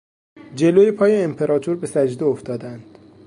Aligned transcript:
جلو 0.55 0.91
پای 0.91 1.23
امپراتور 1.23 1.75
به 1.75 1.87
سجده 1.87 2.25
افتادند. 2.25 2.97